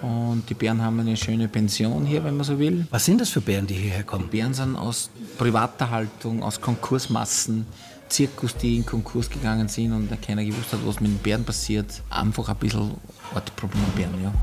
[0.02, 2.88] Und die Bären haben eine schöne Pension hier, wenn man so will.
[2.90, 4.30] Was sind das für Bären, die hierher kommen?
[4.30, 7.66] Bären sind aus privater Haltung, aus Konkursmassen,
[8.10, 12.02] Zirkus, die in Konkurs gegangen sind und keiner gewusst hat, was mit den Bären passiert.
[12.10, 12.92] Einfach ein bisschen
[13.34, 14.34] Ortproblem an Bären, ja.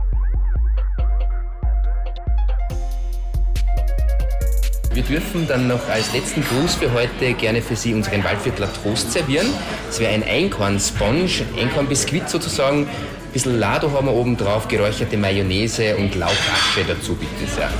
[4.97, 9.13] Wir dürfen dann noch als letzten Gruß für heute gerne für Sie unseren Waldviertler Toast
[9.13, 9.49] servieren.
[9.89, 12.85] Das wäre ein Einkorn-Sponge, Einkorn-Biskuit sozusagen.
[12.85, 12.89] Ein
[13.31, 17.71] bisschen Lado haben wir oben drauf, geräucherte Mayonnaise und Lauchasche dazu, bitte sehr.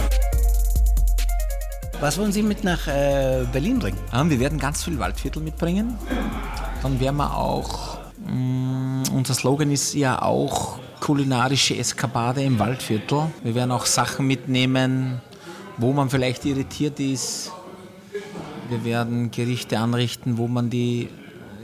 [1.99, 3.97] Was wollen Sie mit nach äh, Berlin bringen?
[4.13, 5.97] Ähm, wir werden ganz viel Waldviertel mitbringen.
[6.83, 13.31] Dann werden wir auch, mh, unser Slogan ist ja auch kulinarische Eskapade im Waldviertel.
[13.43, 15.23] Wir werden auch Sachen mitnehmen,
[15.79, 17.51] wo man vielleicht irritiert ist.
[18.69, 21.09] Wir werden Gerichte anrichten, wo man die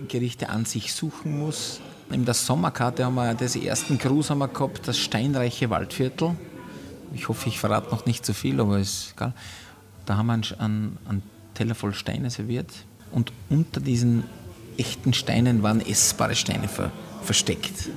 [0.09, 1.81] Gerichte an sich suchen muss.
[2.11, 6.37] In der Sommerkarte haben wir das ersten Cruise haben wir gehabt, das steinreiche Waldviertel.
[7.15, 9.35] Ich hoffe, ich verrate noch nicht zu viel, aber ist egal.
[10.07, 11.23] Da haben wir einen, einen,
[11.55, 12.71] Teller voll Steine serviert
[13.11, 14.25] und unter diesen
[14.79, 16.91] echten Steinen waren essbare Steine ver,
[17.23, 17.91] versteckt.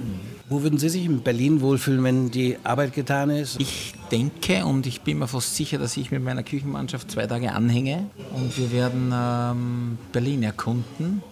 [0.50, 3.60] Wo würden Sie sich in Berlin wohlfühlen, wenn die Arbeit getan ist?
[3.60, 7.52] Ich denke und ich bin mir fast sicher, dass ich mit meiner Küchenmannschaft zwei Tage
[7.52, 11.24] anhänge und wir werden ähm, Berlin erkunden.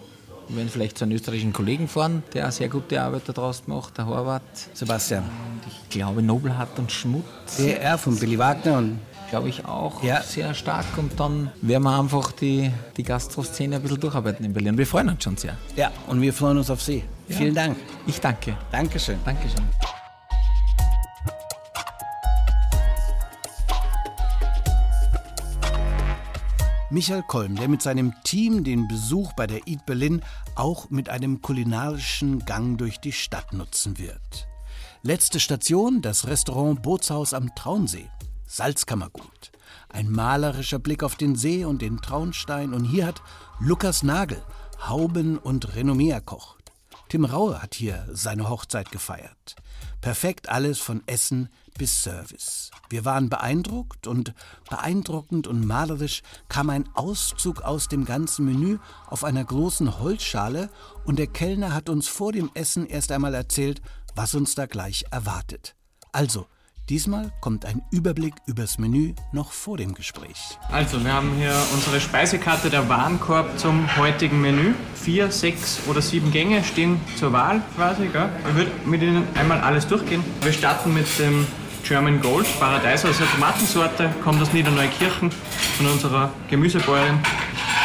[0.48, 3.64] Wir werden vielleicht zu einem österreichischen Kollegen fahren, der eine sehr gute Arbeit da draußen
[3.66, 4.42] macht, der Horvath.
[4.74, 5.22] Sebastian.
[5.22, 8.98] Und ich glaube Nobelhart und Schmutz, DR von Billy Wagner und
[9.30, 10.22] glaube ich auch Ja.
[10.22, 10.84] sehr stark.
[10.96, 14.76] Und dann werden wir einfach die, die Gastro-Szene ein bisschen durcharbeiten in Berlin.
[14.78, 15.56] Wir freuen uns schon sehr.
[15.76, 17.02] ja, und wir freuen uns auf Sie.
[17.28, 17.76] Vielen Dank.
[18.06, 18.56] Ich danke.
[18.70, 19.18] Dankeschön.
[19.24, 19.64] Dankeschön.
[26.90, 30.22] Michael Kolm, der mit seinem Team den Besuch bei der Eat Berlin
[30.54, 34.46] auch mit einem kulinarischen Gang durch die Stadt nutzen wird.
[35.02, 38.08] Letzte Station das Restaurant Bootshaus am Traunsee.
[38.54, 39.50] Salzkammergut.
[39.88, 42.72] Ein malerischer Blick auf den See und den Traunstein.
[42.72, 43.20] Und hier hat
[43.58, 44.40] Lukas Nagel
[44.88, 46.72] Hauben und Renommee erkocht.
[47.08, 49.56] Tim Raue hat hier seine Hochzeit gefeiert.
[50.00, 52.70] Perfekt alles von Essen bis Service.
[52.90, 54.34] Wir waren beeindruckt und
[54.70, 60.70] beeindruckend und malerisch kam ein Auszug aus dem ganzen Menü auf einer großen Holzschale
[61.04, 63.82] und der Kellner hat uns vor dem Essen erst einmal erzählt,
[64.14, 65.74] was uns da gleich erwartet.
[66.12, 66.46] Also
[66.90, 70.58] Diesmal kommt ein Überblick übers Menü noch vor dem Gespräch.
[70.70, 74.74] Also, wir haben hier unsere Speisekarte der Warenkorb zum heutigen Menü.
[74.94, 78.08] Vier, sechs oder sieben Gänge stehen zur Wahl quasi.
[78.08, 78.28] Gell?
[78.50, 80.22] Ich würde mit Ihnen einmal alles durchgehen.
[80.42, 81.46] Wir starten mit dem
[81.84, 85.30] German Gold, Paradeiser aus der Tomatensorte, kommt aus Niederneukirchen
[85.78, 87.18] von unserer Gemüsebäuerin.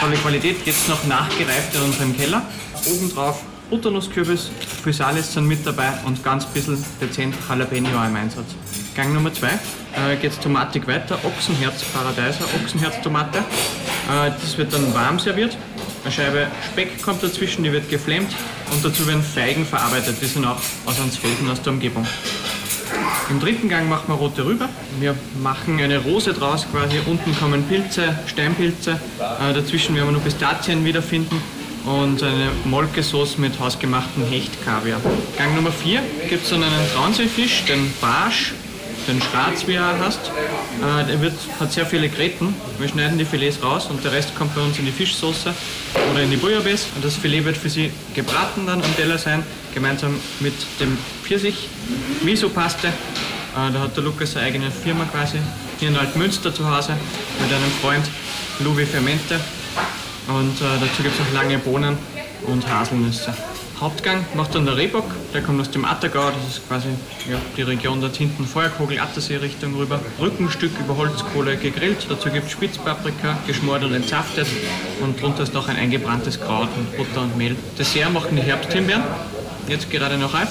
[0.01, 2.41] Tolle Qualität, jetzt noch nachgereift in unserem Keller.
[2.85, 4.49] Obendrauf Butternusskürbis,
[4.83, 8.55] Physalis sind mit dabei und ganz bisschen dezent Jalapeno im Einsatz.
[8.99, 13.37] Gang Nummer 2 äh, geht es Tomatik weiter, Ochsenherz Paradeiser, Ochsenherz-Tomate.
[13.37, 15.55] Äh, das wird dann warm serviert.
[16.03, 18.35] Eine Scheibe Speck kommt dazwischen, die wird geflammt
[18.73, 22.05] und dazu werden Feigen verarbeitet, die sind auch aus Ansfelden aus der Umgebung.
[23.29, 24.67] Im dritten Gang machen wir rote Rübe.
[24.99, 26.97] Wir machen eine Rose draus quasi.
[27.05, 28.99] Unten kommen Pilze, Steinpilze.
[29.19, 31.41] Äh, dazwischen werden wir noch Pistazien wiederfinden
[31.85, 34.99] und eine Molkesauce mit hausgemachten Hechtkaviar.
[35.37, 38.55] Gang Nummer 4 gibt es dann einen Traunseefisch, den Barsch,
[39.09, 40.19] den er heißt.
[40.29, 42.53] Äh, der wird, hat sehr viele Gräten.
[42.77, 45.53] Wir schneiden die Filets raus und der Rest kommt bei uns in die Fischsoße
[46.11, 46.87] oder in die Bouillabaisse.
[46.95, 49.43] Und das Filet wird für Sie gebraten dann am Teller sein,
[49.73, 51.69] gemeinsam mit dem Pfirsich,
[52.21, 52.87] Miso-Paste.
[52.87, 52.91] Äh,
[53.73, 55.39] da hat der Lukas seine eigene Firma quasi
[55.79, 56.93] hier in Altmünster zu Hause
[57.41, 58.07] mit einem Freund,
[58.59, 59.39] Louis Fermente.
[60.27, 61.97] Und äh, dazu gibt es noch lange Bohnen
[62.45, 63.33] und Haselnüsse.
[63.79, 66.89] Hauptgang macht dann der Rehbock, der kommt aus dem Attergau, das ist quasi
[67.29, 70.01] ja, die Region dort hinten, Feuerkogel, Attersee Richtung rüber.
[70.19, 74.47] Rückenstück über Holzkohle gegrillt, dazu gibt es Spitzpaprika, geschmort und entzaftet
[75.01, 77.55] und drunter ist noch ein eingebranntes Kraut mit Butter und Mehl.
[77.77, 79.03] Dessert machen die Herbsthimbeeren,
[79.69, 80.49] jetzt gerade noch reif.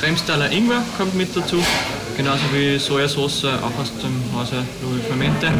[0.00, 1.62] Cremestaler Ingwer kommt mit dazu,
[2.16, 5.52] genauso wie Sojasauce, auch aus dem Hause Louis Fermente.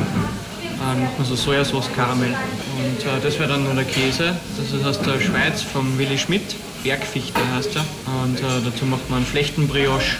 [0.80, 2.34] Dann machen wir so Sojasauce Karamell.
[2.78, 4.34] Und äh, das wäre dann nur der Käse.
[4.56, 6.56] Das ist aus der Schweiz vom Willi Schmidt.
[6.82, 7.84] Bergfichte heißt er.
[8.22, 10.16] Und äh, dazu macht man Flechtenbrioche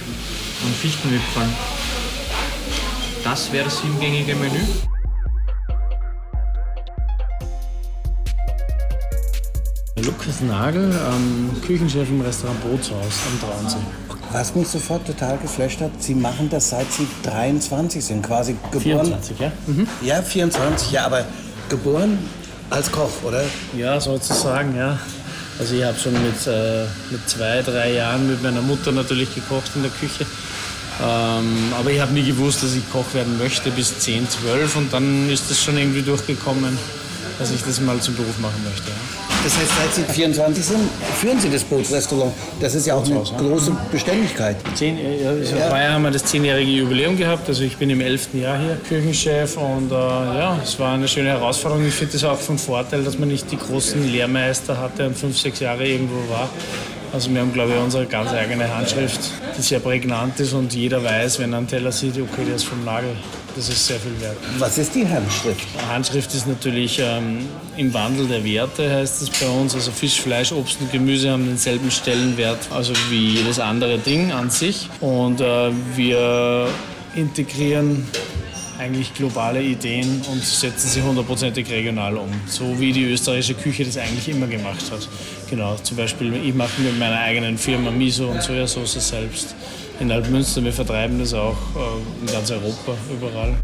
[0.63, 1.43] und Fichtenwipfel.
[3.25, 4.61] Das wäre das siebengängige Menü.
[10.05, 14.10] Lukas Nagel, ähm, Küchenchef im Restaurant Bootshaus am Traunsee.
[14.33, 19.07] Was mich sofort total geflasht hat, Sie machen das seit Sie 23 sind, quasi geboren.
[19.07, 19.53] 24, ja?
[20.03, 21.25] Ja, 24, ja, aber
[21.69, 22.19] geboren
[22.71, 23.43] als Koch, oder?
[23.77, 24.99] Ja, sozusagen, ja.
[25.59, 29.71] Also ich habe schon mit, äh, mit zwei, drei Jahren mit meiner Mutter natürlich gekocht
[29.75, 30.25] in der Küche.
[31.03, 34.93] Ähm, aber ich habe nie gewusst, dass ich Koch werden möchte bis 10, 12 und
[34.93, 36.79] dann ist das schon irgendwie durchgekommen,
[37.39, 38.91] dass ich das mal zum Beruf machen möchte.
[38.91, 39.21] Ja.
[39.45, 40.89] Das heißt, seit Sie 24 sind,
[41.21, 42.33] führen Sie das Bootsrestaurant.
[42.61, 43.37] Das ist ja auch eine ja.
[43.37, 44.57] große Beständigkeit.
[44.75, 48.41] Zehn, ja, also Heuer haben wir das zehnjährige Jubiläum gehabt, also ich bin im elften
[48.41, 51.87] Jahr hier Küchenchef und äh, ja, es war eine schöne Herausforderung.
[51.87, 55.39] Ich finde es auch von Vorteil, dass man nicht die großen Lehrmeister hatte und fünf,
[55.39, 56.49] sechs Jahre irgendwo war.
[57.13, 59.21] Also wir haben, glaube ich, unsere ganz eigene Handschrift,
[59.59, 62.65] die sehr prägnant ist und jeder weiß, wenn er einen Teller sieht, okay, der ist
[62.65, 63.17] vom Nagel.
[63.57, 64.37] Das ist sehr viel wert.
[64.59, 65.67] Was ist die Handschrift?
[65.89, 69.75] Handschrift ist natürlich ähm, im Wandel der Werte, heißt es bei uns.
[69.75, 74.51] Also Fisch, Fleisch, Obst und Gemüse haben denselben Stellenwert also wie jedes andere Ding an
[74.51, 74.89] sich.
[75.01, 76.69] Und äh, wir
[77.17, 78.07] integrieren
[78.81, 82.31] eigentlich globale Ideen und setzen sie hundertprozentig regional um.
[82.47, 85.07] So wie die österreichische Küche das eigentlich immer gemacht hat.
[85.49, 89.55] Genau, zum Beispiel, ich mache mit meiner eigenen Firma Miso und Sojasauce selbst
[90.01, 90.65] in Altmünster.
[90.65, 93.55] Wir vertreiben das auch äh, in ganz Europa, überall.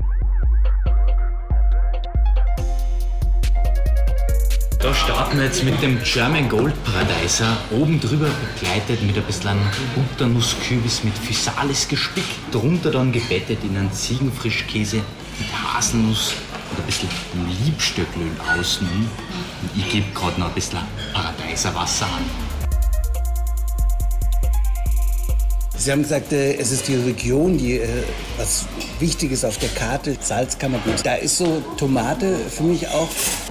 [4.86, 7.56] Da starten wir jetzt mit dem German Gold Paradeiser.
[7.72, 9.58] Oben drüber begleitet mit ein bisschen
[9.96, 12.28] Butternusskürbis mit Physalis gespickt.
[12.52, 14.98] Drunter dann gebettet in einen Ziegenfrischkäse
[15.40, 16.34] mit Haselnuss
[16.70, 17.08] und ein bisschen
[17.64, 19.10] Liebstöckeln außenrum.
[19.62, 20.78] Und ich gebe gerade noch ein bisschen
[21.12, 22.45] Paradeiserwasser an.
[25.78, 27.88] Sie haben gesagt, äh, es ist die Region, die äh,
[28.38, 28.66] was
[28.98, 31.04] Wichtiges auf der Karte, Salzkammergut.
[31.04, 33.08] Da ist so Tomate für mich auch,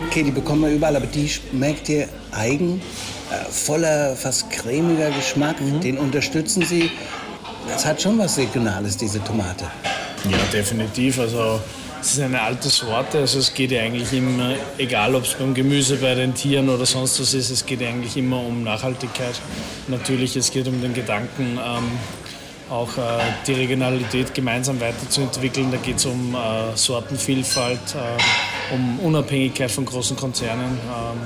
[0.08, 2.82] okay, die bekommen wir überall, aber die schmeckt hier eigen,
[3.32, 5.58] äh, voller, fast cremiger Geschmack.
[5.84, 6.90] Den unterstützen Sie.
[7.68, 9.66] Das hat schon was Regionales, diese Tomate.
[10.30, 11.20] Ja, definitiv.
[11.20, 11.60] Also
[12.06, 15.56] es ist eine alte Sorte, also es geht ja eigentlich immer, egal ob es beim
[15.56, 19.34] Gemüse, bei den Tieren oder sonst was ist, es geht ja eigentlich immer um Nachhaltigkeit.
[19.88, 21.92] Natürlich, es geht um den Gedanken, ähm,
[22.70, 25.72] auch äh, die Regionalität gemeinsam weiterzuentwickeln.
[25.72, 30.78] Da geht es um äh, Sortenvielfalt, äh, um Unabhängigkeit von großen Konzernen.
[30.78, 31.20] Ähm,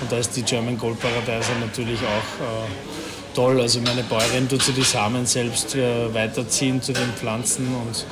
[0.00, 3.60] und da ist die German Gold Paradeiser natürlich auch äh, toll.
[3.60, 8.06] Also meine Bäuerin tut sie die Samen selbst äh, weiterziehen zu den Pflanzen und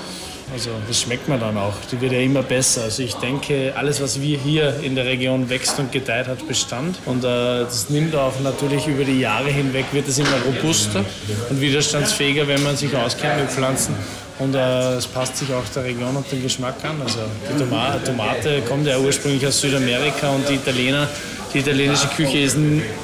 [0.52, 1.74] also das schmeckt man dann auch.
[1.90, 2.82] Die wird ja immer besser.
[2.82, 6.98] Also ich denke, alles, was wir hier in der Region wächst und gedeiht, hat Bestand.
[7.06, 11.04] Und äh, das nimmt auch natürlich über die Jahre hinweg, wird es immer robuster
[11.50, 13.94] und widerstandsfähiger, wenn man sich auskennt mit Pflanzen.
[14.38, 17.00] Und äh, es passt sich auch der Region und den Geschmack an.
[17.02, 21.08] Also die Toma Tomate kommt ja ursprünglich aus Südamerika und die Italiener,
[21.52, 22.56] die italienische Küche ist,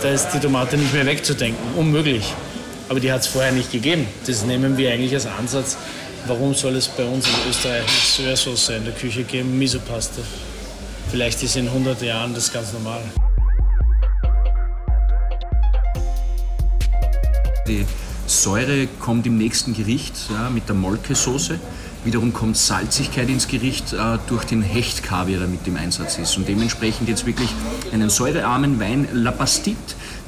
[0.02, 1.62] da ist die Tomate nicht mehr wegzudenken.
[1.76, 2.34] Unmöglich.
[2.88, 4.06] Aber die hat es vorher nicht gegeben.
[4.26, 5.76] Das nehmen wir eigentlich als Ansatz.
[6.26, 10.22] Warum soll es bei uns in Österreich Sojasauce in der Küche geben, Misopaste?
[11.10, 13.00] Vielleicht ist in 100 Jahren das ganz normal.
[17.66, 17.86] Die
[18.26, 21.58] Säure kommt im nächsten Gericht ja, mit der Molkesoße.
[22.04, 26.36] Wiederum kommt Salzigkeit ins Gericht äh, durch den Hechtkaviar, der mit im Einsatz ist.
[26.36, 27.50] Und dementsprechend jetzt wirklich
[27.92, 29.76] einen säurearmen Wein La Bastide.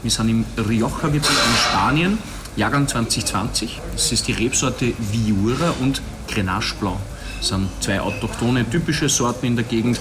[0.02, 2.18] Wir sind im Rioja-Wirtschaft in Spanien,
[2.56, 3.80] Jahrgang 2020.
[3.92, 6.98] Das ist die Rebsorte Viura und Grenache Blanc.
[7.38, 9.98] Das sind zwei autochthone, typische Sorten in der Gegend.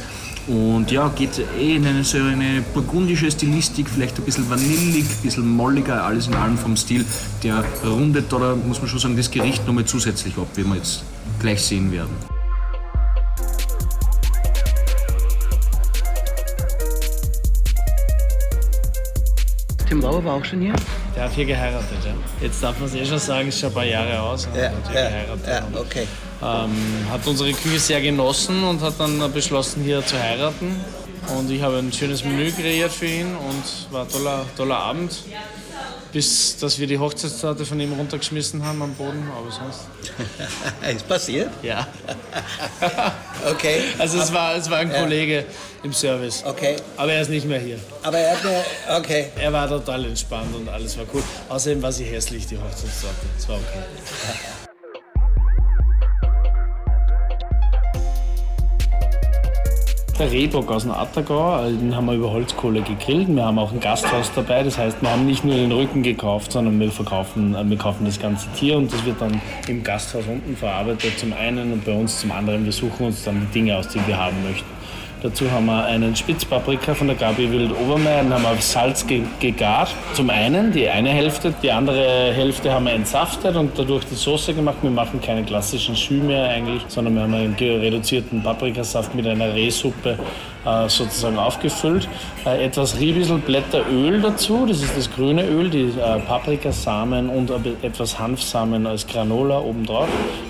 [0.48, 5.22] Und ja, geht eh in eine so eine burgundische Stilistik, vielleicht ein bisschen vanillig, ein
[5.22, 7.06] bisschen molliger, alles in allem vom Stil.
[7.44, 11.04] Der rundet oder muss man schon sagen, das Gericht nochmal zusätzlich ab, wie wir jetzt
[11.40, 12.16] gleich sehen werden.
[19.88, 20.74] Tim Lauer war auch schon hier?
[21.16, 22.14] Der hat hier geheiratet, ja.
[22.42, 24.48] Jetzt darf man es eh schon sagen, ist schon ein paar Jahre aus.
[24.56, 25.48] Ja, hat hier ja, geheiratet.
[25.48, 26.08] ja, okay.
[26.42, 26.72] Ähm,
[27.12, 30.76] hat unsere Küche sehr genossen und hat dann beschlossen, hier zu heiraten.
[31.38, 35.12] Und ich habe ein schönes Menü kreiert für ihn und war ein toller, toller Abend.
[36.12, 39.82] Bis dass wir die Hochzeitstorte von ihm runtergeschmissen haben am Boden, aber sonst.
[40.96, 41.50] ist passiert?
[41.64, 41.88] Ja.
[43.44, 43.82] Okay.
[43.98, 45.00] Also es war, es war ein Ja.
[45.02, 45.46] Kollege
[45.82, 46.44] im Service.
[46.46, 46.76] Okay.
[46.96, 47.80] Aber er ist nicht mehr hier.
[48.04, 48.64] Aber er hat mir.
[49.00, 49.30] Okay.
[49.36, 51.24] Er war total entspannt und alles war cool.
[51.50, 53.16] Außerdem war sie hässlich, die Hochzeitstorte.
[53.40, 53.82] Es war okay.
[60.22, 63.28] Der Rehbock aus dem Attergau, äh, den haben wir über Holzkohle gegrillt.
[63.28, 66.52] Wir haben auch ein Gasthaus dabei, das heißt, wir haben nicht nur den Rücken gekauft,
[66.52, 70.24] sondern wir, verkaufen, äh, wir kaufen das ganze Tier und das wird dann im Gasthaus
[70.28, 72.66] unten verarbeitet zum einen und bei uns zum anderen.
[72.66, 74.81] Wir suchen uns dann die Dinge aus, die wir haben möchten.
[75.24, 79.06] Dazu haben wir einen Spitzpaprika von der Gabi Wild Obermeier, den haben wir auf Salz
[79.06, 79.94] ge gegart.
[80.16, 84.56] Zum einen die eine Hälfte, die andere Hälfte haben wir entsaftet und dadurch die Soße
[84.56, 84.78] gemacht.
[84.82, 89.54] Wir machen keine klassischen Schü mehr eigentlich, sondern wir haben einen reduzierten Paprikasaft mit einer
[89.54, 90.18] Rehsuppe
[90.88, 92.08] sozusagen aufgefüllt.
[92.46, 97.52] Äh, etwas Riebissel Blätteröl dazu, das ist das grüne Öl, die äh, Paprikasamen und
[97.84, 100.08] etwas Hanfsamen als Granola obendrauf,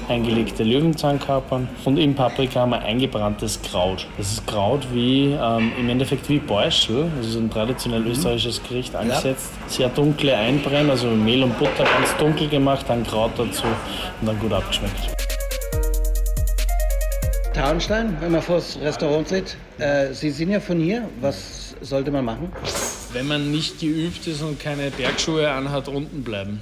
[0.08, 4.08] eingelegte Löwenzahnkapern und im Paprika haben wir eingebranntes Kraut.
[4.18, 8.96] Das ist Kraut wie ähm, im Endeffekt wie Beuschel, also so ein traditionell österreichisches Gericht
[8.96, 9.52] angesetzt.
[9.68, 13.64] Sehr dunkle Einbrennen, also Mehl und Butter ganz dunkel gemacht, dann Kraut dazu
[14.22, 15.21] und dann gut abgeschmeckt.
[17.54, 19.58] Tarnstein, wenn man vor das Restaurant sieht.
[19.78, 21.10] Äh, Sie sind ja von hier.
[21.20, 22.52] Was sollte man machen?
[23.12, 26.62] Wenn man nicht geübt ist und keine Bergschuhe anhat, unten bleiben.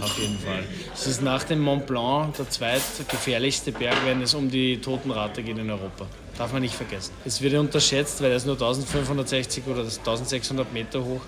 [0.00, 0.62] Auf jeden Fall.
[0.94, 5.58] Es ist nach dem Mont Blanc der zweitgefährlichste Berg, wenn es um die Totenrate geht
[5.58, 6.06] in Europa.
[6.38, 7.12] Darf man nicht vergessen.
[7.24, 11.20] Es wird unterschätzt, weil er ist nur 1560 oder 1600 Meter hoch.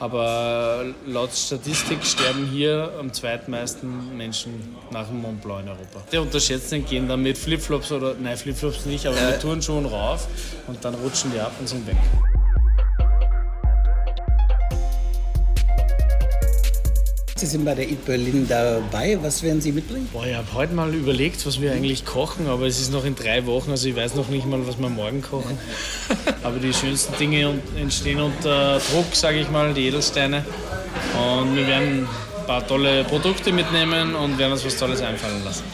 [0.00, 6.02] Aber laut Statistik sterben hier am zweitmeisten Menschen nach dem Mont Blanc in Europa.
[6.10, 10.26] Die Unterschätzten gehen dann mit Flipflops oder, nein, Flipflops nicht, aber mit Turnschuhen rauf
[10.66, 11.96] und dann rutschen die ab und sind weg.
[17.38, 19.18] Sie sind bei der Eat Berlin dabei.
[19.20, 20.08] Was werden Sie mitbringen?
[20.10, 23.14] Boah, ich habe heute mal überlegt, was wir eigentlich kochen, aber es ist noch in
[23.14, 25.58] drei Wochen, also ich weiß noch nicht mal, was wir morgen kochen.
[26.42, 30.46] aber die schönsten Dinge entstehen unter Druck, sage ich mal, die Edelsteine.
[31.14, 32.08] Und wir werden
[32.40, 35.64] ein paar tolle Produkte mitnehmen und werden uns was Tolles einfallen lassen.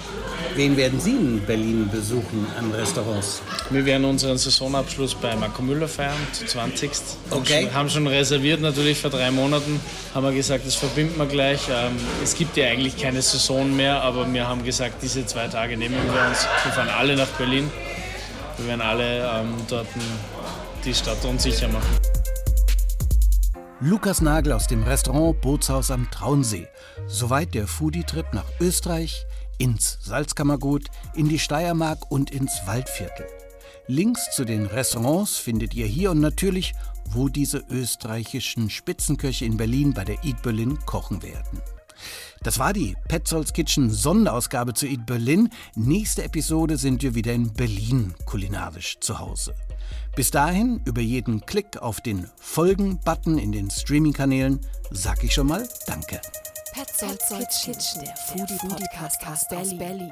[0.54, 3.40] Wen werden Sie in Berlin besuchen an Restaurants?
[3.70, 6.90] Wir werden unseren Saisonabschluss bei Marco Müller feiern, zu 20.
[7.30, 7.62] Haben Okay.
[7.62, 9.80] schon- Haben schon reserviert, natürlich vor drei Monaten.
[10.14, 11.60] Haben wir gesagt, das verbinden wir gleich.
[11.70, 15.76] Ähm, Es gibt ja eigentlich keine Saison mehr, aber wir haben gesagt, diese zwei Tage
[15.76, 16.46] nehmen wir uns.
[16.64, 17.70] Wir fahren alle nach Berlin.
[18.58, 19.86] Wir werden alle ähm, dort
[20.84, 21.88] die Stadt unsicher machen.
[23.80, 26.68] Lukas Nagel aus dem Restaurant Bootshaus am Traunsee.
[27.08, 29.24] Soweit der Foodie-Trip nach Österreich,
[29.62, 33.26] ins Salzkammergut, in die Steiermark und ins Waldviertel.
[33.86, 36.72] Links zu den Restaurants findet ihr hier und natürlich,
[37.10, 41.60] wo diese österreichischen Spitzenköche in Berlin bei der Eat Berlin kochen werden.
[42.42, 45.48] Das war die Petzolds Kitchen Sonderausgabe zu Eat Berlin.
[45.76, 49.54] Nächste Episode sind wir wieder in Berlin kulinarisch zu Hause.
[50.16, 54.58] Bis dahin, über jeden Klick auf den Folgen-Button in den Streaming-Kanälen,
[54.90, 56.20] sag ich schon mal Danke.
[56.72, 57.28] Petzolds
[57.64, 60.10] Kitchen, der Foodie-Podcast aus Berlin.